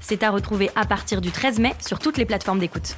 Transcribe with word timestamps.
C'est 0.00 0.22
à 0.22 0.30
retrouver 0.30 0.70
à 0.76 0.84
partir 0.84 1.20
du 1.20 1.30
13 1.30 1.58
mai 1.58 1.74
sur 1.86 1.98
toutes 1.98 2.18
les 2.18 2.26
plateformes 2.26 2.58
d'écoute. 2.58 2.96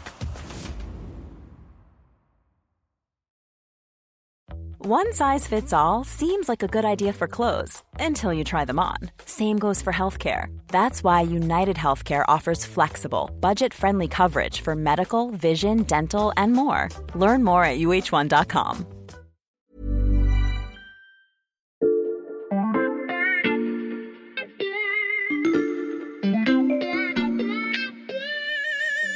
One 4.84 5.12
size 5.12 5.46
fits 5.46 5.72
all 5.72 6.02
seems 6.02 6.48
like 6.48 6.64
a 6.64 6.66
good 6.66 6.84
idea 6.84 7.12
for 7.12 7.28
clothes 7.28 7.84
until 8.00 8.32
you 8.32 8.42
try 8.42 8.64
them 8.64 8.80
on. 8.80 8.96
Same 9.24 9.56
goes 9.56 9.80
for 9.80 9.92
healthcare. 9.92 10.46
That's 10.72 11.04
why 11.04 11.20
United 11.20 11.76
Healthcare 11.76 12.24
offers 12.26 12.64
flexible, 12.64 13.30
budget 13.38 13.72
friendly 13.72 14.08
coverage 14.08 14.60
for 14.60 14.74
medical, 14.74 15.30
vision, 15.30 15.84
dental, 15.84 16.32
and 16.36 16.52
more. 16.52 16.88
Learn 17.14 17.44
more 17.44 17.64
at 17.64 17.78
uh1.com. 17.78 19.01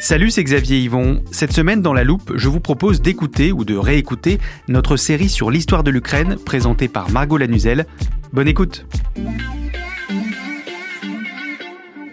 Salut, 0.08 0.30
c'est 0.30 0.44
Xavier 0.44 0.78
Yvon. 0.78 1.24
Cette 1.32 1.50
semaine, 1.50 1.82
dans 1.82 1.92
la 1.92 2.04
loupe, 2.04 2.34
je 2.36 2.48
vous 2.48 2.60
propose 2.60 3.02
d'écouter 3.02 3.50
ou 3.50 3.64
de 3.64 3.76
réécouter 3.76 4.38
notre 4.68 4.96
série 4.96 5.28
sur 5.28 5.50
l'histoire 5.50 5.82
de 5.82 5.90
l'Ukraine 5.90 6.36
présentée 6.36 6.86
par 6.86 7.10
Margot 7.10 7.38
Lanuzel. 7.38 7.86
Bonne 8.32 8.46
écoute! 8.46 8.86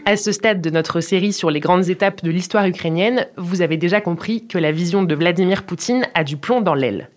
À 0.05 0.17
ce 0.17 0.31
stade 0.31 0.59
de 0.59 0.71
notre 0.71 1.01
série 1.01 1.33
sur 1.33 1.51
les 1.51 1.59
grandes 1.59 1.87
étapes 1.89 2.23
de 2.23 2.31
l'histoire 2.31 2.65
ukrainienne, 2.65 3.27
vous 3.37 3.61
avez 3.61 3.77
déjà 3.77 4.01
compris 4.01 4.47
que 4.47 4.57
la 4.57 4.71
vision 4.71 5.03
de 5.03 5.13
Vladimir 5.13 5.61
Poutine 5.61 6.07
a 6.15 6.23
du 6.23 6.35
plomb 6.35 6.61
dans 6.61 6.73
l'aile. 6.73 7.11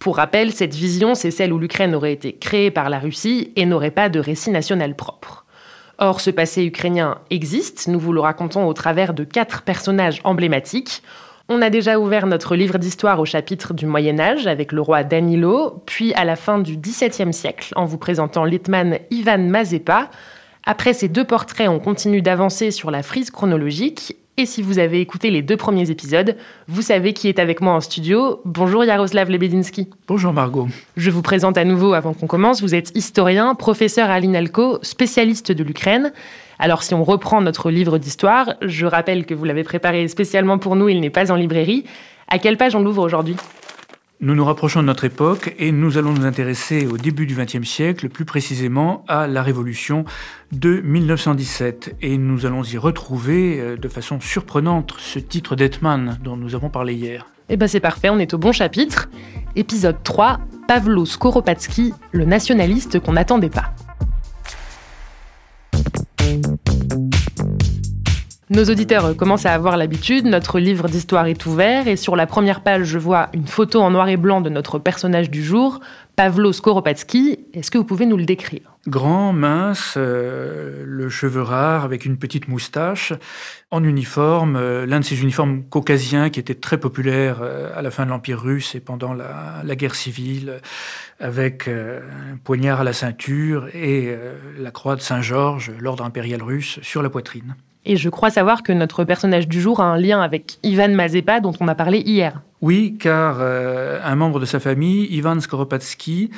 Pour 0.00 0.16
rappel, 0.16 0.50
cette 0.50 0.74
vision, 0.74 1.14
c'est 1.14 1.30
celle 1.30 1.52
où 1.52 1.58
l'Ukraine 1.60 1.94
aurait 1.94 2.12
été 2.12 2.32
créée 2.32 2.72
par 2.72 2.90
la 2.90 2.98
Russie 2.98 3.52
et 3.54 3.64
n'aurait 3.64 3.92
pas 3.92 4.08
de 4.08 4.18
récit 4.18 4.50
national 4.50 4.96
propre. 4.96 5.45
Or, 5.98 6.20
ce 6.20 6.30
passé 6.30 6.64
ukrainien 6.64 7.18
existe, 7.30 7.88
nous 7.88 7.98
vous 7.98 8.12
le 8.12 8.20
racontons 8.20 8.66
au 8.66 8.74
travers 8.74 9.14
de 9.14 9.24
quatre 9.24 9.62
personnages 9.62 10.20
emblématiques. 10.24 11.02
On 11.48 11.62
a 11.62 11.70
déjà 11.70 11.98
ouvert 11.98 12.26
notre 12.26 12.54
livre 12.54 12.76
d'histoire 12.78 13.18
au 13.18 13.24
chapitre 13.24 13.72
du 13.72 13.86
Moyen 13.86 14.18
Âge 14.18 14.46
avec 14.46 14.72
le 14.72 14.82
roi 14.82 15.04
Danilo, 15.04 15.82
puis 15.86 16.12
à 16.14 16.24
la 16.24 16.36
fin 16.36 16.58
du 16.58 16.76
XVIIe 16.76 17.32
siècle 17.32 17.72
en 17.76 17.86
vous 17.86 17.98
présentant 17.98 18.44
l'Hetman 18.44 18.98
Ivan 19.10 19.38
Mazepa. 19.38 20.10
Après 20.64 20.92
ces 20.92 21.08
deux 21.08 21.24
portraits, 21.24 21.68
on 21.68 21.78
continue 21.78 22.20
d'avancer 22.20 22.72
sur 22.72 22.90
la 22.90 23.02
frise 23.02 23.30
chronologique 23.30 24.16
et 24.38 24.44
si 24.44 24.60
vous 24.60 24.78
avez 24.78 25.00
écouté 25.00 25.30
les 25.30 25.40
deux 25.40 25.56
premiers 25.56 25.90
épisodes, 25.90 26.36
vous 26.68 26.82
savez 26.82 27.14
qui 27.14 27.28
est 27.28 27.38
avec 27.38 27.62
moi 27.62 27.72
en 27.72 27.80
studio. 27.80 28.40
Bonjour 28.44 28.84
Yaroslav 28.84 29.30
Lebedinsky. 29.30 29.88
Bonjour 30.06 30.32
Margot. 30.32 30.68
Je 30.96 31.10
vous 31.10 31.22
présente 31.22 31.56
à 31.56 31.64
nouveau 31.64 31.94
avant 31.94 32.12
qu'on 32.12 32.26
commence. 32.26 32.60
Vous 32.60 32.74
êtes 32.74 32.94
historien, 32.94 33.54
professeur 33.54 34.10
à 34.10 34.20
l'INALCO, 34.20 34.78
spécialiste 34.82 35.52
de 35.52 35.64
l'Ukraine. 35.64 36.12
Alors 36.58 36.82
si 36.82 36.92
on 36.92 37.02
reprend 37.02 37.40
notre 37.40 37.70
livre 37.70 37.96
d'histoire, 37.96 38.54
je 38.60 38.84
rappelle 38.84 39.24
que 39.24 39.34
vous 39.34 39.44
l'avez 39.44 39.64
préparé 39.64 40.06
spécialement 40.08 40.58
pour 40.58 40.76
nous, 40.76 40.88
il 40.88 41.00
n'est 41.00 41.10
pas 41.10 41.32
en 41.32 41.36
librairie. 41.36 41.84
À 42.28 42.38
quelle 42.38 42.58
page 42.58 42.74
on 42.74 42.80
l'ouvre 42.80 43.02
aujourd'hui? 43.02 43.36
Nous 44.20 44.34
nous 44.34 44.44
rapprochons 44.44 44.80
de 44.80 44.86
notre 44.86 45.04
époque 45.04 45.54
et 45.58 45.72
nous 45.72 45.98
allons 45.98 46.12
nous 46.12 46.24
intéresser 46.24 46.86
au 46.86 46.96
début 46.96 47.26
du 47.26 47.34
XXe 47.34 47.68
siècle, 47.68 48.08
plus 48.08 48.24
précisément 48.24 49.04
à 49.08 49.26
la 49.26 49.42
Révolution 49.42 50.04
de 50.52 50.80
1917. 50.80 51.96
Et 52.00 52.16
nous 52.16 52.46
allons 52.46 52.62
y 52.62 52.78
retrouver 52.78 53.60
euh, 53.60 53.76
de 53.76 53.88
façon 53.88 54.18
surprenante 54.20 54.94
ce 54.98 55.18
titre 55.18 55.54
d'Hetman 55.54 56.18
dont 56.24 56.36
nous 56.36 56.54
avons 56.54 56.70
parlé 56.70 56.94
hier. 56.94 57.26
Eh 57.50 57.56
ben 57.56 57.68
c'est 57.68 57.80
parfait, 57.80 58.08
on 58.08 58.18
est 58.18 58.32
au 58.32 58.38
bon 58.38 58.52
chapitre. 58.52 59.08
Épisode 59.54 60.02
3, 60.02 60.40
Pavlo 60.66 61.04
Skoropadsky, 61.04 61.92
le 62.12 62.24
nationaliste 62.24 62.98
qu'on 63.00 63.12
n'attendait 63.12 63.50
pas. 63.50 63.74
Nos 68.48 68.66
auditeurs 68.66 69.16
commencent 69.16 69.44
à 69.44 69.52
avoir 69.52 69.76
l'habitude, 69.76 70.24
notre 70.24 70.60
livre 70.60 70.86
d'histoire 70.86 71.26
est 71.26 71.46
ouvert 71.46 71.88
et 71.88 71.96
sur 71.96 72.14
la 72.14 72.28
première 72.28 72.60
page, 72.60 72.84
je 72.84 72.96
vois 72.96 73.28
une 73.34 73.48
photo 73.48 73.80
en 73.80 73.90
noir 73.90 74.08
et 74.08 74.16
blanc 74.16 74.40
de 74.40 74.48
notre 74.48 74.78
personnage 74.78 75.32
du 75.32 75.42
jour, 75.42 75.80
Pavlo 76.14 76.52
Skoropadsky. 76.52 77.40
Est-ce 77.54 77.72
que 77.72 77.78
vous 77.78 77.84
pouvez 77.84 78.06
nous 78.06 78.16
le 78.16 78.24
décrire? 78.24 78.78
Grand, 78.86 79.32
mince, 79.32 79.94
euh, 79.96 80.84
le 80.86 81.08
cheveu 81.08 81.42
rare 81.42 81.82
avec 81.82 82.04
une 82.04 82.18
petite 82.18 82.46
moustache, 82.46 83.12
en 83.72 83.82
uniforme, 83.82 84.54
euh, 84.54 84.86
l'un 84.86 85.00
de 85.00 85.04
ces 85.04 85.20
uniformes 85.20 85.64
caucasiens 85.64 86.30
qui 86.30 86.38
étaient 86.38 86.54
très 86.54 86.78
populaires 86.78 87.40
euh, 87.42 87.76
à 87.76 87.82
la 87.82 87.90
fin 87.90 88.04
de 88.04 88.10
l'Empire 88.10 88.40
russe 88.40 88.76
et 88.76 88.80
pendant 88.80 89.12
la 89.12 89.74
guerre 89.74 89.96
civile, 89.96 90.60
avec 91.18 91.66
un 91.66 92.36
poignard 92.44 92.82
à 92.82 92.84
la 92.84 92.92
ceinture 92.92 93.66
et 93.74 94.16
la 94.56 94.70
croix 94.70 94.94
de 94.94 95.00
Saint-Georges, 95.00 95.72
l'ordre 95.80 96.04
impérial 96.04 96.42
russe, 96.44 96.78
sur 96.82 97.02
la 97.02 97.10
poitrine. 97.10 97.56
Et 97.88 97.96
je 97.96 98.08
crois 98.08 98.30
savoir 98.30 98.64
que 98.64 98.72
notre 98.72 99.04
personnage 99.04 99.46
du 99.46 99.60
jour 99.60 99.80
a 99.80 99.84
un 99.84 99.96
lien 99.96 100.20
avec 100.20 100.58
Ivan 100.64 100.88
Mazepa 100.88 101.38
dont 101.38 101.52
on 101.60 101.68
a 101.68 101.76
parlé 101.76 102.00
hier. 102.00 102.42
Oui, 102.60 102.96
car 102.98 103.36
euh, 103.40 104.00
un 104.02 104.16
membre 104.16 104.40
de 104.40 104.44
sa 104.44 104.58
famille, 104.58 105.06
Ivan 105.14 105.38
Skoropadsky, 105.38 106.30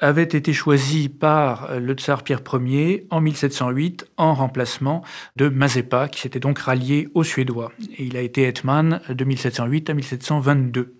avait 0.00 0.24
été 0.24 0.52
choisi 0.52 1.08
par 1.08 1.78
le 1.78 1.94
tsar 1.94 2.24
Pierre 2.24 2.42
Ier 2.60 3.06
en 3.10 3.20
1708 3.20 4.06
en 4.16 4.34
remplacement 4.34 5.02
de 5.36 5.48
Mazepa, 5.48 6.08
qui 6.08 6.20
s'était 6.20 6.40
donc 6.40 6.58
rallié 6.58 7.08
aux 7.14 7.22
Suédois. 7.22 7.70
Et 7.96 8.04
il 8.04 8.16
a 8.16 8.20
été 8.20 8.42
hetman 8.42 9.00
de 9.08 9.24
1708 9.24 9.90
à 9.90 9.94
1722. 9.94 10.92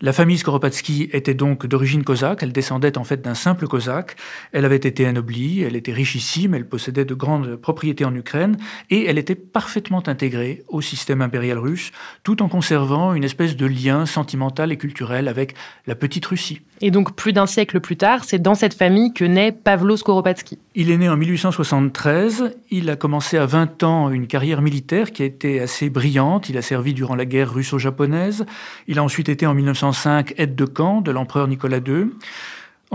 La 0.00 0.12
famille 0.12 0.38
Skoropadsky 0.38 1.08
était 1.12 1.34
donc 1.34 1.66
d'origine 1.66 2.04
cosaque, 2.04 2.42
elle 2.42 2.52
descendait 2.52 2.98
en 2.98 3.04
fait 3.04 3.22
d'un 3.22 3.34
simple 3.34 3.66
cosaque, 3.66 4.16
elle 4.52 4.64
avait 4.64 4.76
été 4.76 5.06
anoblie, 5.06 5.62
elle 5.62 5.76
était 5.76 5.92
richissime, 5.92 6.54
elle 6.54 6.68
possédait 6.68 7.04
de 7.04 7.14
grandes 7.14 7.56
propriétés 7.56 8.04
en 8.04 8.14
Ukraine, 8.14 8.56
et 8.90 9.04
elle 9.06 9.18
était 9.18 9.34
parfaitement 9.34 10.02
intégrée 10.06 10.64
au 10.68 10.80
système 10.80 11.22
impérial 11.22 11.58
russe, 11.58 11.92
tout 12.22 12.42
en 12.42 12.48
conservant 12.48 13.14
une 13.14 13.24
espèce 13.24 13.56
de 13.56 13.66
lien 13.66 14.06
sentimental 14.06 14.72
et 14.72 14.76
culturel 14.76 15.28
avec 15.28 15.54
la 15.86 15.94
petite 15.94 16.26
Russie. 16.26 16.60
Et 16.80 16.90
donc 16.90 17.14
plus 17.14 17.32
d'un 17.32 17.46
siècle 17.46 17.80
plus 17.80 17.96
tard, 17.96 18.24
c'est 18.24 18.40
dans 18.40 18.54
cette 18.54 18.74
famille 18.74 19.12
que 19.12 19.24
naît 19.24 19.52
Pavlo 19.52 19.96
Skoropadsky. 19.96 20.58
Il 20.74 20.90
est 20.90 20.96
né 20.96 21.08
en 21.08 21.16
1873, 21.16 22.56
il 22.70 22.90
a 22.90 22.96
commencé 22.96 23.38
à 23.38 23.46
20 23.46 23.84
ans 23.84 24.10
une 24.10 24.26
carrière 24.26 24.60
militaire 24.60 25.12
qui 25.12 25.22
a 25.22 25.24
été 25.24 25.60
assez 25.60 25.88
brillante, 25.88 26.48
il 26.48 26.58
a 26.58 26.62
servi 26.62 26.92
durant 26.94 27.14
la 27.14 27.26
guerre 27.26 27.54
russo-japonaise, 27.54 28.44
il 28.88 28.98
a 28.98 29.04
ensuite 29.04 29.28
été 29.28 29.46
en 29.46 29.54
1900 29.54 29.83
1905 29.84 30.34
aide 30.38 30.54
de 30.54 30.64
camp 30.64 31.00
de 31.00 31.10
l'empereur 31.10 31.48
Nicolas 31.48 31.78
II. 31.78 32.10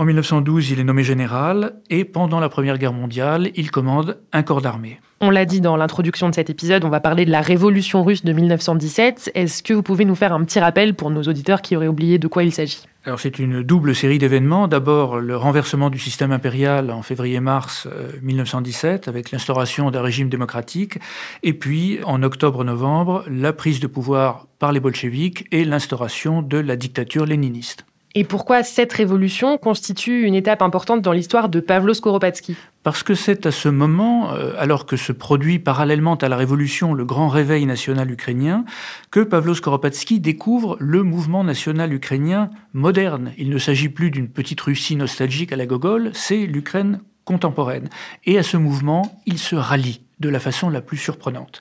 En 0.00 0.06
1912, 0.06 0.70
il 0.70 0.80
est 0.80 0.84
nommé 0.84 1.02
général 1.02 1.74
et 1.90 2.06
pendant 2.06 2.40
la 2.40 2.48
Première 2.48 2.78
Guerre 2.78 2.94
mondiale, 2.94 3.50
il 3.54 3.70
commande 3.70 4.16
un 4.32 4.42
corps 4.42 4.62
d'armée. 4.62 4.98
On 5.20 5.28
l'a 5.28 5.44
dit 5.44 5.60
dans 5.60 5.76
l'introduction 5.76 6.30
de 6.30 6.34
cet 6.34 6.48
épisode, 6.48 6.86
on 6.86 6.88
va 6.88 7.00
parler 7.00 7.26
de 7.26 7.30
la 7.30 7.42
révolution 7.42 8.02
russe 8.02 8.24
de 8.24 8.32
1917. 8.32 9.32
Est-ce 9.34 9.62
que 9.62 9.74
vous 9.74 9.82
pouvez 9.82 10.06
nous 10.06 10.14
faire 10.14 10.32
un 10.32 10.42
petit 10.42 10.58
rappel 10.58 10.94
pour 10.94 11.10
nos 11.10 11.24
auditeurs 11.24 11.60
qui 11.60 11.76
auraient 11.76 11.86
oublié 11.86 12.16
de 12.16 12.28
quoi 12.28 12.44
il 12.44 12.50
s'agit? 12.50 12.80
Alors 13.04 13.20
c'est 13.20 13.38
une 13.38 13.62
double 13.62 13.94
série 13.94 14.16
d'événements. 14.16 14.68
D'abord 14.68 15.20
le 15.20 15.36
renversement 15.36 15.90
du 15.90 15.98
système 15.98 16.32
impérial 16.32 16.90
en 16.90 17.02
février-mars 17.02 17.86
1917 18.22 19.06
euh, 19.06 19.10
avec 19.10 19.32
l'instauration 19.32 19.90
d'un 19.90 20.00
régime 20.00 20.30
démocratique 20.30 20.98
et 21.42 21.52
puis 21.52 21.98
en 22.06 22.22
octobre-novembre 22.22 23.24
la 23.28 23.52
prise 23.52 23.80
de 23.80 23.86
pouvoir 23.86 24.46
par 24.58 24.72
les 24.72 24.80
bolcheviks 24.80 25.46
et 25.52 25.66
l'instauration 25.66 26.40
de 26.40 26.56
la 26.56 26.76
dictature 26.76 27.26
léniniste. 27.26 27.84
Et 28.16 28.24
pourquoi 28.24 28.64
cette 28.64 28.92
révolution 28.92 29.56
constitue 29.56 30.24
une 30.24 30.34
étape 30.34 30.62
importante 30.62 31.00
dans 31.00 31.12
l'histoire 31.12 31.48
de 31.48 31.60
Pavlo 31.60 31.94
Skoropadsky? 31.94 32.56
Parce 32.82 33.04
que 33.04 33.14
c'est 33.14 33.46
à 33.46 33.52
ce 33.52 33.68
moment, 33.68 34.32
euh, 34.32 34.52
alors 34.58 34.84
que 34.84 34.96
se 34.96 35.12
produit 35.12 35.60
parallèlement 35.60 36.16
à 36.16 36.28
la 36.28 36.36
révolution 36.36 36.92
le 36.92 37.04
grand 37.04 37.28
réveil 37.28 37.66
national 37.66 38.10
ukrainien, 38.10 38.64
que 39.12 39.20
Pavlo 39.20 39.54
Skoropadsky 39.54 40.18
découvre 40.18 40.76
le 40.80 41.04
mouvement 41.04 41.44
national 41.44 41.92
ukrainien 41.92 42.50
moderne. 42.72 43.32
Il 43.38 43.48
ne 43.48 43.58
s'agit 43.58 43.88
plus 43.88 44.10
d'une 44.10 44.28
petite 44.28 44.60
Russie 44.60 44.96
nostalgique 44.96 45.52
à 45.52 45.56
la 45.56 45.66
Gogol, 45.66 46.10
c'est 46.12 46.46
l'Ukraine 46.46 47.00
contemporaine. 47.24 47.88
Et 48.24 48.38
à 48.38 48.42
ce 48.42 48.56
mouvement, 48.56 49.20
il 49.24 49.38
se 49.38 49.54
rallie 49.54 50.00
de 50.20 50.28
la 50.28 50.40
façon 50.40 50.68
la 50.68 50.80
plus 50.80 50.98
surprenante. 50.98 51.60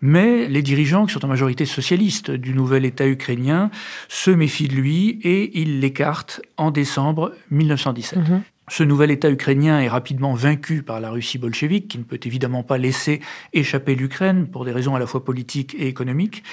Mais 0.00 0.48
les 0.48 0.62
dirigeants, 0.62 1.06
qui 1.06 1.12
sont 1.12 1.24
en 1.24 1.28
majorité 1.28 1.66
socialistes 1.66 2.30
du 2.30 2.54
nouvel 2.54 2.84
État 2.84 3.06
ukrainien, 3.06 3.70
se 4.08 4.30
méfient 4.30 4.68
de 4.68 4.74
lui 4.74 5.20
et 5.22 5.60
ils 5.60 5.80
l'écartent 5.80 6.40
en 6.56 6.70
décembre 6.70 7.32
1917. 7.50 8.18
Mhm. 8.18 8.42
Ce 8.68 8.84
nouvel 8.84 9.10
État 9.10 9.28
ukrainien 9.28 9.80
est 9.80 9.88
rapidement 9.88 10.32
vaincu 10.32 10.82
par 10.82 11.00
la 11.00 11.10
Russie 11.10 11.38
bolchevique, 11.38 11.88
qui 11.88 11.98
ne 11.98 12.04
peut 12.04 12.20
évidemment 12.24 12.62
pas 12.62 12.78
laisser 12.78 13.20
échapper 13.52 13.96
l'Ukraine 13.96 14.46
pour 14.46 14.64
des 14.64 14.70
raisons 14.70 14.94
à 14.94 15.00
la 15.00 15.08
fois 15.08 15.24
politiques 15.24 15.74
et 15.76 15.88
économiques, 15.88 16.44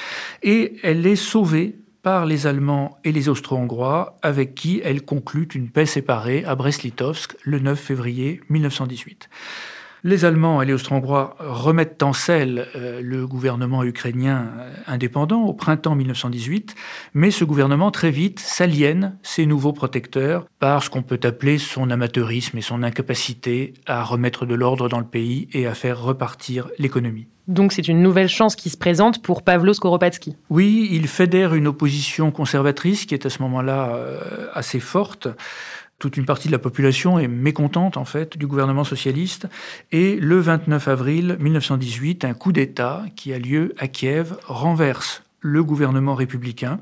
et 0.41 0.77
elle 0.81 1.05
est 1.05 1.15
sauvée 1.15 1.75
par 2.01 2.25
les 2.25 2.47
Allemands 2.47 2.97
et 3.03 3.11
les 3.11 3.29
Austro-Hongrois, 3.29 4.17
avec 4.23 4.55
qui 4.55 4.81
elle 4.83 5.03
conclut 5.03 5.47
une 5.53 5.69
paix 5.69 5.85
séparée 5.85 6.43
à 6.43 6.55
Brest-Litovsk 6.55 7.35
le 7.43 7.59
9 7.59 7.79
février 7.79 8.41
1918. 8.49 9.29
Les 10.07 10.23
Allemands 10.23 10.61
et 10.61 10.65
les 10.65 10.71
Austro-Hongrois 10.71 11.35
remettent 11.37 12.01
en 12.01 12.13
selle 12.13 12.69
euh, 12.77 13.01
le 13.03 13.27
gouvernement 13.27 13.83
ukrainien 13.83 14.47
euh, 14.57 14.73
indépendant 14.87 15.43
au 15.43 15.51
printemps 15.51 15.95
1918, 15.95 16.75
mais 17.13 17.29
ce 17.29 17.43
gouvernement 17.43 17.91
très 17.91 18.09
vite 18.09 18.39
s'aliène 18.39 19.17
ses 19.21 19.45
nouveaux 19.45 19.73
protecteurs 19.73 20.45
par 20.59 20.81
ce 20.81 20.89
qu'on 20.89 21.01
peut 21.01 21.19
appeler 21.23 21.57
son 21.57 21.89
amateurisme 21.89 22.57
et 22.57 22.61
son 22.61 22.83
incapacité 22.83 23.73
à 23.85 24.01
remettre 24.01 24.45
de 24.45 24.55
l'ordre 24.55 24.87
dans 24.87 24.99
le 24.99 25.05
pays 25.05 25.49
et 25.51 25.67
à 25.67 25.73
faire 25.73 26.01
repartir 26.01 26.69
l'économie. 26.79 27.27
Donc 27.49 27.73
c'est 27.73 27.89
une 27.89 28.01
nouvelle 28.01 28.29
chance 28.29 28.55
qui 28.55 28.69
se 28.69 28.77
présente 28.77 29.21
pour 29.21 29.41
Pavlo 29.41 29.73
Skoropadsky. 29.73 30.37
Oui, 30.49 30.87
il 30.91 31.09
fédère 31.09 31.53
une 31.53 31.67
opposition 31.67 32.31
conservatrice 32.31 33.05
qui 33.05 33.13
est 33.13 33.25
à 33.25 33.29
ce 33.29 33.41
moment-là 33.41 33.93
euh, 33.93 34.47
assez 34.53 34.79
forte 34.79 35.27
toute 35.99 36.17
une 36.17 36.25
partie 36.25 36.47
de 36.47 36.53
la 36.53 36.59
population 36.59 37.17
est 37.17 37.27
mécontente 37.27 37.97
en 37.97 38.05
fait 38.05 38.37
du 38.37 38.47
gouvernement 38.47 38.83
socialiste. 38.83 39.47
Et 39.91 40.15
le 40.17 40.39
29 40.39 40.87
avril 40.87 41.37
1918, 41.39 42.25
un 42.25 42.33
coup 42.33 42.51
d'État 42.51 43.03
qui 43.15 43.33
a 43.33 43.39
lieu 43.39 43.73
à 43.77 43.87
Kiev 43.87 44.37
renverse 44.45 45.23
le 45.39 45.63
gouvernement 45.63 46.15
républicain. 46.15 46.79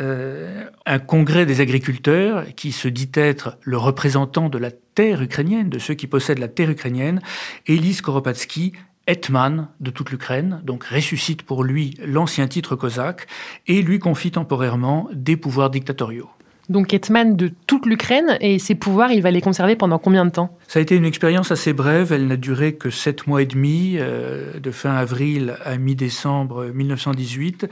Euh, 0.00 0.64
un 0.86 0.98
congrès 0.98 1.46
des 1.46 1.60
agriculteurs 1.60 2.46
qui 2.54 2.72
se 2.72 2.88
dit 2.88 3.10
être 3.14 3.58
le 3.62 3.76
représentant 3.76 4.48
de 4.48 4.58
la 4.58 4.70
terre 4.70 5.20
ukrainienne, 5.22 5.68
de 5.68 5.78
ceux 5.78 5.94
qui 5.94 6.06
possèdent 6.06 6.38
la 6.38 6.48
terre 6.48 6.70
ukrainienne, 6.70 7.20
élit 7.66 7.94
Skoropadsky 7.94 8.72
Hetman 9.06 9.68
de 9.80 9.90
toute 9.90 10.10
l'Ukraine, 10.10 10.60
donc 10.64 10.84
ressuscite 10.84 11.42
pour 11.42 11.64
lui 11.64 11.94
l'ancien 12.04 12.46
titre 12.46 12.76
cosaque 12.76 13.26
et 13.66 13.82
lui 13.82 13.98
confie 13.98 14.30
temporairement 14.30 15.08
des 15.12 15.36
pouvoirs 15.36 15.70
dictatoriaux 15.70 16.28
donc 16.68 16.92
Hetman 16.92 17.36
de 17.36 17.50
toute 17.66 17.86
l'Ukraine, 17.86 18.36
et 18.40 18.58
ses 18.58 18.74
pouvoirs, 18.74 19.10
il 19.10 19.22
va 19.22 19.30
les 19.30 19.40
conserver 19.40 19.76
pendant 19.76 19.98
combien 19.98 20.24
de 20.24 20.30
temps? 20.30 20.56
Ça 20.66 20.78
a 20.78 20.82
été 20.82 20.96
une 20.96 21.04
expérience 21.04 21.50
assez 21.50 21.72
brève, 21.72 22.12
elle 22.12 22.26
n'a 22.26 22.36
duré 22.36 22.74
que 22.74 22.90
sept 22.90 23.26
mois 23.26 23.42
et 23.42 23.46
demi, 23.46 23.96
euh, 23.96 24.58
de 24.58 24.70
fin 24.70 24.94
avril 24.94 25.56
à 25.64 25.76
mi-décembre 25.78 26.66
1918, 26.66 27.68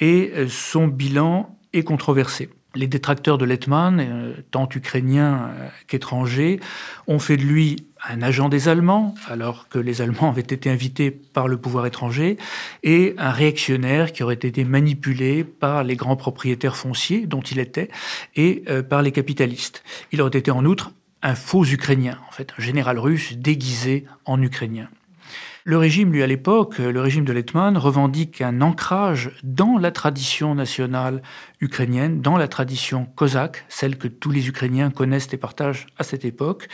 et 0.00 0.32
euh, 0.36 0.46
son 0.48 0.88
bilan 0.88 1.56
est 1.72 1.84
controversé. 1.84 2.50
Les 2.74 2.86
détracteurs 2.86 3.38
de 3.38 3.44
Letman, 3.44 3.98
euh, 4.00 4.32
tant 4.50 4.68
ukrainiens 4.74 5.50
qu'étrangers, 5.86 6.60
ont 7.06 7.18
fait 7.18 7.36
de 7.36 7.42
lui 7.42 7.89
un 8.08 8.22
agent 8.22 8.48
des 8.48 8.68
Allemands, 8.68 9.14
alors 9.26 9.68
que 9.68 9.78
les 9.78 10.00
Allemands 10.00 10.30
avaient 10.30 10.40
été 10.40 10.70
invités 10.70 11.10
par 11.10 11.48
le 11.48 11.56
pouvoir 11.56 11.86
étranger, 11.86 12.36
et 12.82 13.14
un 13.18 13.30
réactionnaire 13.30 14.12
qui 14.12 14.22
aurait 14.22 14.34
été 14.34 14.64
manipulé 14.64 15.44
par 15.44 15.84
les 15.84 15.96
grands 15.96 16.16
propriétaires 16.16 16.76
fonciers 16.76 17.26
dont 17.26 17.42
il 17.42 17.58
était, 17.58 17.88
et 18.36 18.64
euh, 18.68 18.82
par 18.82 19.02
les 19.02 19.12
capitalistes. 19.12 19.82
Il 20.12 20.20
aurait 20.22 20.38
été 20.38 20.50
en 20.50 20.64
outre 20.64 20.92
un 21.22 21.34
faux 21.34 21.64
Ukrainien, 21.64 22.18
en 22.28 22.32
fait, 22.32 22.52
un 22.58 22.62
général 22.62 22.98
russe 22.98 23.34
déguisé 23.36 24.06
en 24.24 24.40
Ukrainien. 24.40 24.88
Le 25.70 25.78
régime, 25.78 26.12
lui, 26.12 26.20
à 26.24 26.26
l'époque, 26.26 26.78
le 26.78 27.00
régime 27.00 27.24
de 27.24 27.32
Letman, 27.32 27.78
revendique 27.78 28.40
un 28.40 28.60
ancrage 28.60 29.30
dans 29.44 29.78
la 29.78 29.92
tradition 29.92 30.56
nationale 30.56 31.22
ukrainienne, 31.60 32.20
dans 32.20 32.36
la 32.36 32.48
tradition 32.48 33.06
cosaque, 33.14 33.64
celle 33.68 33.96
que 33.96 34.08
tous 34.08 34.32
les 34.32 34.48
Ukrainiens 34.48 34.90
connaissent 34.90 35.32
et 35.32 35.36
partagent 35.36 35.86
à 35.96 36.02
cette 36.02 36.24
époque. 36.24 36.66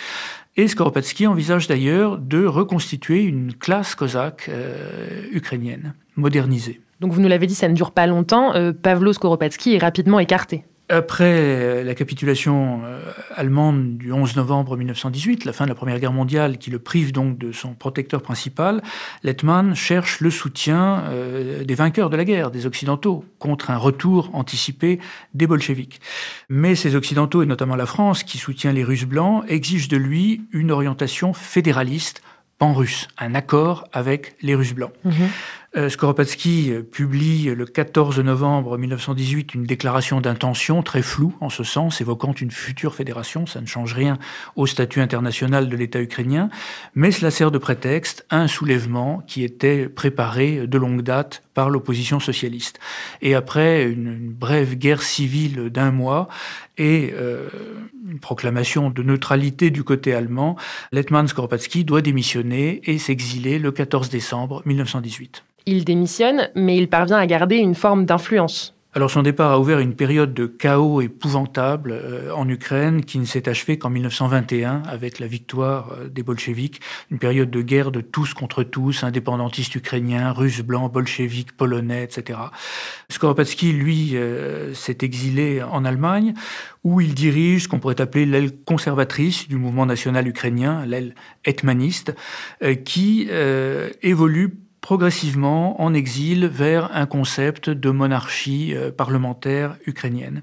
Et 0.56 0.66
Skoropadsky 0.66 1.26
envisage 1.26 1.66
d'ailleurs 1.66 2.16
de 2.16 2.46
reconstituer 2.46 3.22
une 3.24 3.52
classe 3.52 3.94
cosaque 3.94 4.48
euh, 4.48 5.26
ukrainienne, 5.30 5.92
modernisée. 6.16 6.80
Donc 7.00 7.12
vous 7.12 7.20
nous 7.20 7.28
l'avez 7.28 7.46
dit, 7.46 7.54
ça 7.54 7.68
ne 7.68 7.74
dure 7.74 7.90
pas 7.90 8.06
longtemps. 8.06 8.54
Euh, 8.54 8.72
Pavlo 8.72 9.12
Skoropadsky 9.12 9.74
est 9.74 9.78
rapidement 9.78 10.20
écarté. 10.20 10.64
Après 10.88 11.82
la 11.82 11.94
capitulation 11.96 12.80
euh, 12.84 13.00
allemande 13.34 13.96
du 13.96 14.12
11 14.12 14.36
novembre 14.36 14.76
1918, 14.76 15.44
la 15.44 15.52
fin 15.52 15.64
de 15.64 15.68
la 15.68 15.74
Première 15.74 15.98
Guerre 15.98 16.12
mondiale, 16.12 16.58
qui 16.58 16.70
le 16.70 16.78
prive 16.78 17.10
donc 17.10 17.38
de 17.38 17.50
son 17.50 17.74
protecteur 17.74 18.22
principal, 18.22 18.82
Lettmann 19.24 19.74
cherche 19.74 20.20
le 20.20 20.30
soutien 20.30 21.02
euh, 21.08 21.64
des 21.64 21.74
vainqueurs 21.74 22.08
de 22.08 22.16
la 22.16 22.24
guerre, 22.24 22.52
des 22.52 22.66
Occidentaux, 22.66 23.24
contre 23.40 23.70
un 23.70 23.78
retour 23.78 24.30
anticipé 24.32 25.00
des 25.34 25.48
bolcheviks. 25.48 26.00
Mais 26.48 26.76
ces 26.76 26.94
Occidentaux, 26.94 27.42
et 27.42 27.46
notamment 27.46 27.74
la 27.74 27.86
France, 27.86 28.22
qui 28.22 28.38
soutient 28.38 28.72
les 28.72 28.84
Russes 28.84 29.06
blancs, 29.06 29.44
exigent 29.48 29.88
de 29.88 29.96
lui 29.96 30.42
une 30.52 30.70
orientation 30.70 31.32
fédéraliste 31.32 32.22
pan-russe, 32.58 33.08
un 33.18 33.34
accord 33.34 33.86
avec 33.92 34.36
les 34.40 34.54
Russes 34.54 34.74
blancs. 34.74 34.92
Mhm. 35.04 35.28
Euh, 35.76 35.90
Skoropadsky 35.90 36.72
euh, 36.72 36.82
publie 36.82 37.54
le 37.54 37.66
14 37.66 38.20
novembre 38.20 38.78
1918 38.78 39.54
une 39.54 39.64
déclaration 39.64 40.22
d'intention 40.22 40.82
très 40.82 41.02
floue 41.02 41.34
en 41.42 41.50
ce 41.50 41.64
sens, 41.64 42.00
évoquant 42.00 42.32
une 42.32 42.50
future 42.50 42.94
fédération. 42.94 43.44
Ça 43.44 43.60
ne 43.60 43.66
change 43.66 43.92
rien 43.92 44.18
au 44.54 44.66
statut 44.66 45.02
international 45.02 45.68
de 45.68 45.76
l'État 45.76 46.00
ukrainien, 46.00 46.48
mais 46.94 47.10
cela 47.10 47.30
sert 47.30 47.50
de 47.50 47.58
prétexte 47.58 48.24
à 48.30 48.38
un 48.38 48.48
soulèvement 48.48 49.22
qui 49.26 49.44
était 49.44 49.86
préparé 49.86 50.66
de 50.66 50.78
longue 50.78 51.02
date 51.02 51.42
par 51.52 51.68
l'opposition 51.68 52.20
socialiste. 52.20 52.78
Et 53.20 53.34
après 53.34 53.84
une, 53.84 54.30
brève 54.30 54.76
guerre 54.76 55.02
civile 55.02 55.68
d'un 55.68 55.90
mois 55.90 56.28
et 56.78 57.12
euh, 57.14 57.48
une 58.10 58.18
proclamation 58.18 58.88
de 58.88 59.02
neutralité 59.02 59.70
du 59.70 59.84
côté 59.84 60.14
allemand, 60.14 60.56
Letman 60.92 61.28
Skoropadsky 61.28 61.84
doit 61.84 62.00
démissionner 62.00 62.80
et 62.84 62.96
s'exiler 62.96 63.58
le 63.58 63.72
14 63.72 64.08
décembre 64.08 64.62
1918. 64.64 65.44
Il 65.68 65.84
démissionne, 65.84 66.48
mais 66.54 66.76
il 66.76 66.88
parvient 66.88 67.18
à 67.18 67.26
garder 67.26 67.56
une 67.56 67.74
forme 67.74 68.04
d'influence. 68.04 68.76
Alors 68.96 69.10
son 69.10 69.22
départ 69.22 69.50
a 69.50 69.60
ouvert 69.60 69.78
une 69.80 69.94
période 69.94 70.32
de 70.32 70.46
chaos 70.46 71.02
épouvantable 71.02 71.92
euh, 71.92 72.32
en 72.32 72.48
Ukraine 72.48 73.04
qui 73.04 73.18
ne 73.18 73.26
s'est 73.26 73.46
achevée 73.46 73.78
qu'en 73.78 73.90
1921 73.90 74.84
avec 74.88 75.18
la 75.18 75.26
victoire 75.26 75.92
euh, 75.92 76.08
des 76.08 76.22
bolcheviks, 76.22 76.80
une 77.10 77.18
période 77.18 77.50
de 77.50 77.60
guerre 77.60 77.90
de 77.90 78.00
tous 78.00 78.32
contre 78.32 78.62
tous, 78.62 79.04
indépendantistes 79.04 79.74
ukrainiens, 79.74 80.32
russes 80.32 80.62
blancs, 80.62 80.90
bolcheviks, 80.90 81.52
polonais, 81.52 82.04
etc. 82.04 82.38
Skoropadsky, 83.10 83.72
lui, 83.72 84.12
euh, 84.14 84.72
s'est 84.72 84.98
exilé 85.02 85.62
en 85.62 85.84
Allemagne 85.84 86.32
où 86.82 87.02
il 87.02 87.12
dirige 87.12 87.64
ce 87.64 87.68
qu'on 87.68 87.80
pourrait 87.80 88.00
appeler 88.00 88.24
l'aile 88.24 88.52
conservatrice 88.64 89.46
du 89.46 89.56
mouvement 89.56 89.84
national 89.84 90.26
ukrainien, 90.26 90.86
l'aile 90.86 91.16
hetmaniste, 91.44 92.14
qui 92.84 93.28
évolue 94.02 94.65
progressivement 94.86 95.82
en 95.82 95.94
exil 95.94 96.46
vers 96.46 96.94
un 96.94 97.06
concept 97.06 97.70
de 97.70 97.90
monarchie 97.90 98.72
euh, 98.72 98.92
parlementaire 98.92 99.74
ukrainienne. 99.84 100.42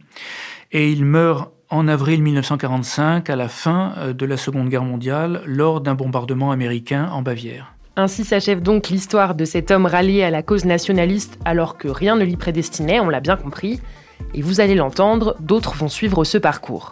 Et 0.74 0.91
il 0.91 1.06
meurt 1.06 1.53
en 1.70 1.88
avril 1.88 2.22
1945, 2.22 3.29
à 3.29 3.38
la 3.38 3.48
fin 3.48 3.94
euh, 4.00 4.12
de 4.12 4.25
la 4.25 4.36
Seconde 4.36 4.68
Guerre 4.68 4.84
mondiale, 4.84 5.44
lors 5.46 5.79
d'un 5.79 5.96
bombardement 5.96 6.51
américain 6.51 7.08
en 7.13 7.22
Bavière. 7.22 7.74
Ainsi 7.96 8.25
s'achève 8.25 8.62
donc 8.62 8.89
l'histoire 8.89 9.34
de 9.34 9.46
cet 9.46 9.72
homme 9.72 9.86
rallié 9.86 10.24
à 10.24 10.29
la 10.29 10.44
cause 10.44 10.65
nationaliste 10.65 11.39
alors 11.46 11.77
que 11.77 11.88
rien 11.88 12.18
ne 12.18 12.25
l'y 12.25 12.36
prédestinait, 12.36 13.00
on 13.00 13.08
l'a 13.08 13.22
bien 13.22 13.38
compris. 13.38 13.79
Et 14.34 14.41
vous 14.41 14.60
allez 14.60 14.75
l'entendre, 14.75 15.38
d'autres 15.39 15.74
vont 15.75 15.88
suivre 15.88 16.25
ce 16.25 16.38
parcours. 16.38 16.91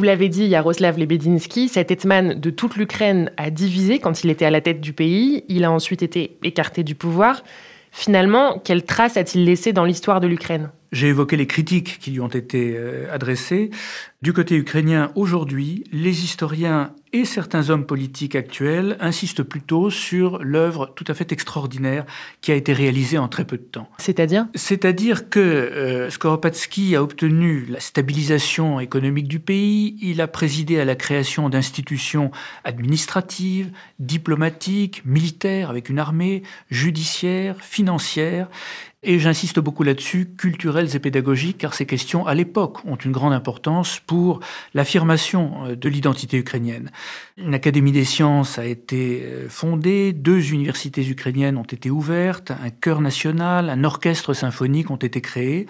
Vous 0.00 0.06
l'avez 0.06 0.30
dit, 0.30 0.46
Yaroslav 0.46 0.98
Lebedinsky, 0.98 1.68
cet 1.68 1.90
hetman 1.90 2.40
de 2.40 2.48
toute 2.48 2.76
l'Ukraine 2.76 3.30
a 3.36 3.50
divisé 3.50 3.98
quand 3.98 4.24
il 4.24 4.30
était 4.30 4.46
à 4.46 4.50
la 4.50 4.62
tête 4.62 4.80
du 4.80 4.94
pays. 4.94 5.44
Il 5.48 5.62
a 5.62 5.70
ensuite 5.70 6.02
été 6.02 6.38
écarté 6.42 6.84
du 6.84 6.94
pouvoir. 6.94 7.44
Finalement, 7.92 8.58
quelle 8.64 8.82
trace 8.82 9.18
a-t-il 9.18 9.44
laissé 9.44 9.74
dans 9.74 9.84
l'histoire 9.84 10.22
de 10.22 10.26
l'Ukraine? 10.26 10.70
J'ai 10.90 11.08
évoqué 11.08 11.36
les 11.36 11.46
critiques 11.46 11.98
qui 11.98 12.12
lui 12.12 12.20
ont 12.20 12.28
été 12.28 12.72
euh, 12.78 13.12
adressées. 13.12 13.68
Du 14.22 14.34
côté 14.34 14.54
ukrainien, 14.54 15.10
aujourd'hui, 15.14 15.84
les 15.92 16.24
historiens 16.24 16.92
et 17.14 17.24
certains 17.24 17.70
hommes 17.70 17.86
politiques 17.86 18.36
actuels 18.36 18.98
insistent 19.00 19.42
plutôt 19.42 19.88
sur 19.88 20.44
l'œuvre 20.44 20.92
tout 20.94 21.06
à 21.08 21.14
fait 21.14 21.32
extraordinaire 21.32 22.04
qui 22.42 22.52
a 22.52 22.54
été 22.54 22.74
réalisée 22.74 23.16
en 23.16 23.28
très 23.28 23.46
peu 23.46 23.56
de 23.56 23.62
temps. 23.62 23.88
C'est-à-dire? 23.96 24.46
C'est-à-dire 24.54 25.30
que 25.30 25.40
euh, 25.40 26.10
Skoropadsky 26.10 26.94
a 26.96 27.02
obtenu 27.02 27.64
la 27.64 27.80
stabilisation 27.80 28.78
économique 28.78 29.26
du 29.26 29.40
pays, 29.40 29.96
il 30.02 30.20
a 30.20 30.28
présidé 30.28 30.78
à 30.78 30.84
la 30.84 30.96
création 30.96 31.48
d'institutions 31.48 32.30
administratives, 32.64 33.72
diplomatiques, 34.00 35.00
militaires 35.06 35.70
avec 35.70 35.88
une 35.88 35.98
armée, 35.98 36.42
judiciaire, 36.68 37.56
financière, 37.60 38.48
et 39.02 39.18
j'insiste 39.18 39.58
beaucoup 39.58 39.82
là-dessus, 39.82 40.34
culturelles 40.36 40.94
et 40.94 40.98
pédagogiques, 40.98 41.56
car 41.58 41.72
ces 41.72 41.86
questions, 41.86 42.26
à 42.26 42.34
l'époque, 42.34 42.84
ont 42.84 42.96
une 42.96 43.12
grande 43.12 43.32
importance 43.32 43.98
pour 44.10 44.40
l'affirmation 44.74 45.52
euh, 45.66 45.76
de 45.76 45.88
l'identité 45.88 46.36
ukrainienne. 46.36 46.90
Une 47.38 47.54
académie 47.54 47.92
des 47.92 48.04
sciences 48.04 48.58
a 48.58 48.64
été 48.64 49.22
euh, 49.22 49.48
fondée, 49.48 50.12
deux 50.12 50.52
universités 50.52 51.08
ukrainiennes 51.08 51.56
ont 51.56 51.62
été 51.62 51.90
ouvertes, 51.90 52.50
un 52.50 52.70
chœur 52.70 53.00
national, 53.02 53.70
un 53.70 53.84
orchestre 53.84 54.34
symphonique 54.34 54.90
ont 54.90 54.96
été 54.96 55.20
créés. 55.20 55.68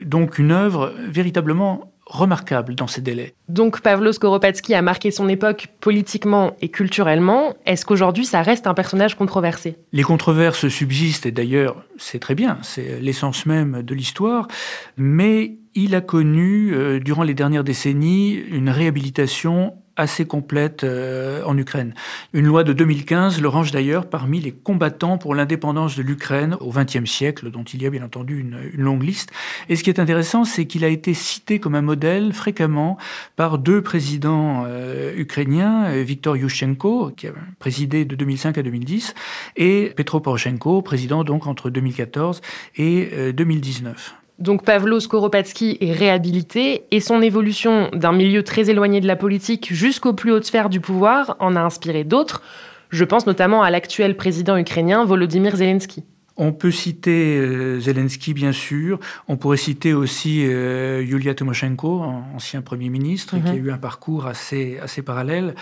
Donc 0.00 0.38
une 0.38 0.50
œuvre 0.50 0.94
véritablement 1.10 1.92
remarquable 2.06 2.74
dans 2.74 2.86
ces 2.86 3.02
délais. 3.02 3.34
Donc 3.50 3.82
Pavlo 3.82 4.12
Skoropadsky 4.12 4.72
a 4.72 4.80
marqué 4.80 5.10
son 5.10 5.28
époque 5.28 5.68
politiquement 5.80 6.56
et 6.62 6.70
culturellement. 6.70 7.54
Est-ce 7.66 7.84
qu'aujourd'hui 7.84 8.24
ça 8.24 8.40
reste 8.40 8.66
un 8.66 8.72
personnage 8.72 9.14
controversé? 9.14 9.76
Les 9.92 10.02
controverses 10.02 10.68
subsistent 10.68 11.26
et 11.26 11.32
d'ailleurs 11.32 11.84
c'est 11.98 12.18
très 12.18 12.34
bien, 12.34 12.56
c'est 12.62 12.98
l'essence 13.00 13.44
même 13.44 13.82
de 13.82 13.94
l'histoire, 13.94 14.48
mais 14.96 15.58
il 15.74 15.94
a 15.94 16.00
connu 16.00 16.74
euh, 16.74 17.00
durant 17.00 17.22
les 17.22 17.34
dernières 17.34 17.64
décennies 17.64 18.32
une 18.34 18.68
réhabilitation 18.70 19.74
assez 19.96 20.24
complète 20.24 20.84
euh, 20.84 21.42
en 21.44 21.56
Ukraine. 21.56 21.94
Une 22.32 22.46
loi 22.46 22.64
de 22.64 22.72
2015 22.72 23.40
le 23.40 23.48
range 23.48 23.70
d'ailleurs 23.70 24.08
parmi 24.08 24.40
les 24.40 24.52
combattants 24.52 25.18
pour 25.18 25.34
l'indépendance 25.34 25.96
de 25.96 26.02
l'Ukraine 26.02 26.56
au 26.60 26.70
XXe 26.70 27.08
siècle, 27.08 27.50
dont 27.50 27.62
il 27.62 27.82
y 27.82 27.86
a 27.86 27.90
bien 27.90 28.02
entendu 28.02 28.40
une, 28.40 28.54
longue 28.76 29.02
liste. 29.02 29.30
Et 29.68 29.76
ce 29.76 29.84
qui 29.84 29.90
est 29.90 30.00
intéressant, 30.00 30.44
c'est 30.44 30.66
qu'il 30.66 30.84
a 30.84 30.88
été 30.88 31.14
cité 31.14 31.60
comme 31.60 31.74
un 31.74 31.82
modèle 31.82 32.32
fréquemment 32.32 32.98
par 33.36 33.58
deux 33.58 33.82
présidents 33.82 34.64
euh, 34.66 35.14
ukrainiens, 35.16 35.86
euh, 35.86 36.02
Viktor 36.02 36.36
Yushchenko, 36.36 37.12
qui 37.16 37.28
a 37.28 37.32
présidé 37.58 38.04
de 38.04 38.16
2005 38.16 38.58
à 38.58 38.62
2010, 38.62 39.14
et 39.56 39.92
Petro 39.96 40.20
Poroshenko, 40.20 40.82
président 40.82 41.24
donc 41.24 41.46
entre 41.46 41.70
2014 41.70 42.40
et 42.76 43.32
2019. 43.32 44.16
Donc 44.38 44.64
Pavlo 44.64 44.98
Skoropadsky 44.98 45.78
est 45.80 45.92
réhabilité 45.92 46.84
et 46.90 47.00
son 47.00 47.22
évolution 47.22 47.88
d'un 47.92 48.12
milieu 48.12 48.42
très 48.42 48.68
éloigné 48.68 49.00
de 49.00 49.06
la 49.06 49.16
politique 49.16 49.72
jusqu'aux 49.72 50.12
plus 50.12 50.32
hautes 50.32 50.44
sphères 50.44 50.70
du 50.70 50.80
pouvoir 50.80 51.36
en 51.38 51.54
a 51.54 51.60
inspiré 51.60 52.02
d'autres. 52.02 52.42
Je 52.90 53.04
pense 53.04 53.26
notamment 53.26 53.62
à 53.62 53.70
l'actuel 53.70 54.16
président 54.16 54.56
ukrainien 54.56 55.04
Volodymyr 55.04 55.56
Zelensky. 55.56 56.04
On 56.36 56.52
peut 56.52 56.72
citer 56.72 57.38
euh, 57.38 57.78
Zelensky, 57.78 58.34
bien 58.34 58.50
sûr. 58.50 58.98
On 59.28 59.36
pourrait 59.36 59.56
citer 59.56 59.92
aussi 59.94 60.44
euh, 60.44 61.00
Yulia 61.02 61.32
Tymoshenko, 61.34 62.00
ancien 62.00 62.60
Premier 62.60 62.88
ministre, 62.88 63.38
qui 63.38 63.48
a 63.48 63.52
mhm. 63.52 63.66
eu 63.66 63.70
un 63.70 63.78
parcours 63.78 64.26
assez, 64.26 64.78
assez 64.82 65.02
parallèle. 65.02 65.54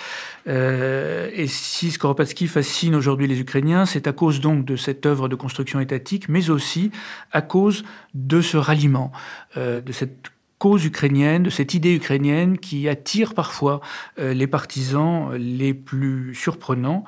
Euh, 0.48 1.30
et 1.34 1.46
si 1.46 1.90
Skoropadsky 1.90 2.46
fascine 2.46 2.94
aujourd'hui 2.94 3.26
les 3.26 3.38
Ukrainiens, 3.40 3.84
c'est 3.84 4.06
à 4.06 4.12
cause 4.12 4.40
donc 4.40 4.64
de 4.64 4.76
cette 4.76 5.04
œuvre 5.04 5.28
de 5.28 5.34
construction 5.34 5.78
étatique, 5.78 6.30
mais 6.30 6.48
aussi 6.48 6.90
à 7.32 7.42
cause 7.42 7.84
de 8.14 8.40
ce 8.40 8.56
ralliement, 8.56 9.12
de 9.56 9.92
cette 9.92 10.30
cause 10.58 10.84
ukrainienne, 10.84 11.42
de 11.42 11.50
cette 11.50 11.74
idée 11.74 11.94
ukrainienne 11.94 12.56
qui 12.56 12.88
attire 12.88 13.34
parfois 13.34 13.80
les 14.18 14.46
partisans 14.46 15.32
les 15.34 15.74
plus 15.74 16.34
surprenants 16.34 17.04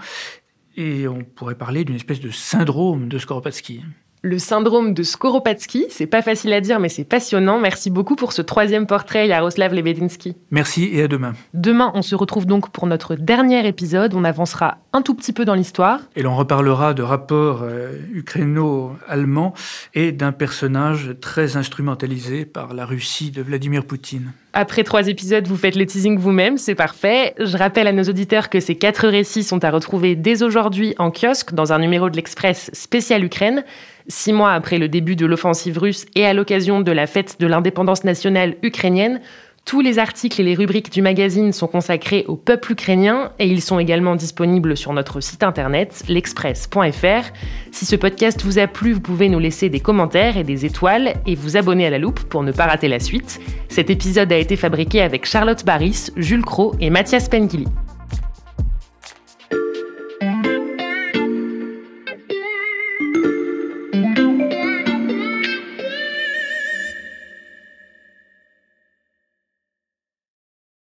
et 0.76 1.06
on 1.08 1.24
pourrait 1.24 1.58
parler 1.58 1.84
d'une 1.84 1.96
espèce 1.96 2.20
de 2.20 2.30
syndrome 2.30 3.08
de 3.08 3.18
Skoropadsky 3.18 3.82
le 4.24 4.38
syndrome 4.38 4.94
de 4.94 5.02
Skoropadsky. 5.02 5.84
C'est 5.90 6.06
pas 6.06 6.22
facile 6.22 6.54
à 6.54 6.62
dire, 6.62 6.80
mais 6.80 6.88
c'est 6.88 7.04
passionnant. 7.04 7.60
Merci 7.60 7.90
beaucoup 7.90 8.16
pour 8.16 8.32
ce 8.32 8.40
troisième 8.40 8.86
portrait, 8.86 9.28
Yaroslav 9.28 9.74
Lebedinsky. 9.74 10.34
Merci 10.50 10.88
et 10.92 11.02
à 11.02 11.08
demain. 11.08 11.34
Demain, 11.52 11.92
on 11.94 12.00
se 12.00 12.14
retrouve 12.14 12.46
donc 12.46 12.70
pour 12.70 12.86
notre 12.86 13.16
dernier 13.16 13.68
épisode. 13.68 14.14
On 14.14 14.24
avancera 14.24 14.78
un 14.94 15.02
tout 15.02 15.14
petit 15.14 15.34
peu 15.34 15.44
dans 15.44 15.54
l'histoire. 15.54 16.00
Et 16.16 16.22
l'on 16.22 16.34
reparlera 16.34 16.94
de 16.94 17.02
rapports 17.02 17.60
euh, 17.64 17.98
ukraino-allemands 18.14 19.52
et 19.92 20.10
d'un 20.10 20.32
personnage 20.32 21.14
très 21.20 21.58
instrumentalisé 21.58 22.46
par 22.46 22.72
la 22.72 22.86
Russie 22.86 23.30
de 23.30 23.42
Vladimir 23.42 23.84
Poutine. 23.84 24.32
Après 24.54 24.84
trois 24.84 25.08
épisodes, 25.08 25.46
vous 25.48 25.56
faites 25.56 25.74
le 25.74 25.84
teasing 25.84 26.16
vous-même, 26.16 26.58
c'est 26.58 26.76
parfait. 26.76 27.34
Je 27.40 27.56
rappelle 27.56 27.88
à 27.88 27.92
nos 27.92 28.04
auditeurs 28.04 28.48
que 28.48 28.60
ces 28.60 28.76
quatre 28.76 29.08
récits 29.08 29.42
sont 29.42 29.64
à 29.64 29.70
retrouver 29.70 30.14
dès 30.14 30.44
aujourd'hui 30.44 30.94
en 30.98 31.10
kiosque 31.10 31.54
dans 31.54 31.72
un 31.72 31.80
numéro 31.80 32.08
de 32.08 32.14
l'Express 32.14 32.70
spécial 32.72 33.24
Ukraine. 33.24 33.64
Six 34.06 34.32
mois 34.32 34.52
après 34.52 34.78
le 34.78 34.88
début 34.88 35.16
de 35.16 35.24
l'offensive 35.24 35.78
russe 35.78 36.06
et 36.14 36.26
à 36.26 36.34
l'occasion 36.34 36.80
de 36.80 36.92
la 36.92 37.06
fête 37.06 37.36
de 37.40 37.46
l'indépendance 37.46 38.04
nationale 38.04 38.56
ukrainienne, 38.62 39.20
tous 39.64 39.80
les 39.80 39.98
articles 39.98 40.38
et 40.42 40.44
les 40.44 40.54
rubriques 40.54 40.92
du 40.92 41.00
magazine 41.00 41.54
sont 41.54 41.68
consacrés 41.68 42.26
au 42.28 42.36
peuple 42.36 42.72
ukrainien 42.72 43.32
et 43.38 43.46
ils 43.46 43.62
sont 43.62 43.78
également 43.78 44.14
disponibles 44.14 44.76
sur 44.76 44.92
notre 44.92 45.20
site 45.20 45.42
internet 45.42 46.04
l'express.fr. 46.06 47.32
Si 47.72 47.86
ce 47.86 47.96
podcast 47.96 48.42
vous 48.42 48.58
a 48.58 48.66
plu, 48.66 48.92
vous 48.92 49.00
pouvez 49.00 49.30
nous 49.30 49.38
laisser 49.38 49.70
des 49.70 49.80
commentaires 49.80 50.36
et 50.36 50.44
des 50.44 50.66
étoiles 50.66 51.14
et 51.26 51.34
vous 51.34 51.56
abonner 51.56 51.86
à 51.86 51.90
la 51.90 51.98
loupe 51.98 52.20
pour 52.24 52.42
ne 52.42 52.52
pas 52.52 52.66
rater 52.66 52.88
la 52.88 53.00
suite. 53.00 53.40
Cet 53.70 53.88
épisode 53.88 54.30
a 54.32 54.36
été 54.36 54.56
fabriqué 54.56 55.00
avec 55.00 55.24
Charlotte 55.24 55.64
Baris, 55.64 56.10
Jules 56.16 56.44
Cro 56.44 56.74
et 56.78 56.90
Mathias 56.90 57.30
Pengili. 57.30 57.66